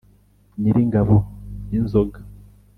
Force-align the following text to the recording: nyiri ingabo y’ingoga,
nyiri 0.59 0.79
ingabo 0.85 1.15
y’ingoga, 1.71 2.19